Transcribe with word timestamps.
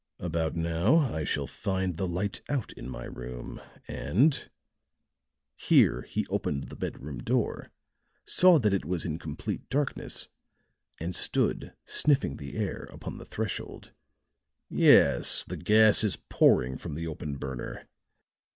About 0.17 0.55
now 0.55 0.95
I 0.95 1.23
shall 1.23 1.45
find 1.45 1.95
the 1.95 2.07
light 2.07 2.41
out 2.49 2.73
in 2.73 2.89
my 2.89 3.05
room 3.05 3.61
and," 3.87 4.49
here 5.55 6.01
he 6.01 6.25
opened 6.25 6.69
the 6.69 6.75
bedroom 6.75 7.19
door, 7.19 7.69
saw 8.25 8.57
that 8.57 8.73
it 8.73 8.83
was 8.83 9.05
in 9.05 9.19
complete 9.19 9.69
darkness 9.69 10.27
and 10.99 11.15
stood 11.15 11.75
sniffing 11.85 12.37
the 12.37 12.55
air 12.57 12.89
upon 12.91 13.19
the 13.19 13.25
threshold, 13.25 13.93
"yes, 14.71 15.43
the 15.47 15.55
gas 15.57 16.03
is 16.03 16.15
pouring 16.17 16.79
from 16.79 16.95
the 16.95 17.05
open 17.05 17.37
burner. 17.37 17.87